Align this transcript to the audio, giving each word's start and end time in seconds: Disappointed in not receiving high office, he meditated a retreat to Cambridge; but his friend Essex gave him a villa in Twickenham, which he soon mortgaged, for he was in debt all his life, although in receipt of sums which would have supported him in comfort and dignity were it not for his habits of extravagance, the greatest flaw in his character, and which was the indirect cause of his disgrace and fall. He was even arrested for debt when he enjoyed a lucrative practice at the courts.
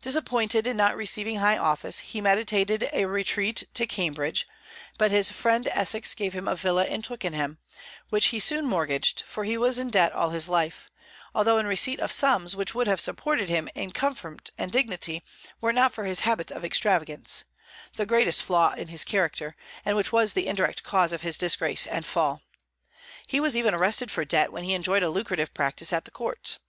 Disappointed 0.00 0.64
in 0.64 0.76
not 0.76 0.96
receiving 0.96 1.38
high 1.40 1.58
office, 1.58 1.98
he 1.98 2.20
meditated 2.20 2.88
a 2.92 3.06
retreat 3.06 3.64
to 3.74 3.84
Cambridge; 3.84 4.46
but 4.96 5.10
his 5.10 5.32
friend 5.32 5.66
Essex 5.72 6.14
gave 6.14 6.34
him 6.34 6.46
a 6.46 6.54
villa 6.54 6.84
in 6.86 7.02
Twickenham, 7.02 7.58
which 8.08 8.26
he 8.26 8.38
soon 8.38 8.64
mortgaged, 8.64 9.24
for 9.26 9.42
he 9.42 9.58
was 9.58 9.80
in 9.80 9.90
debt 9.90 10.12
all 10.12 10.30
his 10.30 10.48
life, 10.48 10.88
although 11.34 11.58
in 11.58 11.66
receipt 11.66 11.98
of 11.98 12.12
sums 12.12 12.54
which 12.54 12.76
would 12.76 12.86
have 12.86 13.00
supported 13.00 13.48
him 13.48 13.68
in 13.74 13.90
comfort 13.90 14.50
and 14.56 14.70
dignity 14.70 15.24
were 15.60 15.70
it 15.70 15.72
not 15.72 15.92
for 15.92 16.04
his 16.04 16.20
habits 16.20 16.52
of 16.52 16.64
extravagance, 16.64 17.42
the 17.96 18.06
greatest 18.06 18.44
flaw 18.44 18.74
in 18.74 18.86
his 18.86 19.02
character, 19.02 19.56
and 19.84 19.96
which 19.96 20.12
was 20.12 20.34
the 20.34 20.46
indirect 20.46 20.84
cause 20.84 21.12
of 21.12 21.22
his 21.22 21.36
disgrace 21.36 21.88
and 21.88 22.06
fall. 22.06 22.40
He 23.26 23.40
was 23.40 23.56
even 23.56 23.74
arrested 23.74 24.12
for 24.12 24.24
debt 24.24 24.52
when 24.52 24.62
he 24.62 24.74
enjoyed 24.74 25.02
a 25.02 25.10
lucrative 25.10 25.52
practice 25.52 25.92
at 25.92 26.04
the 26.04 26.12
courts. 26.12 26.60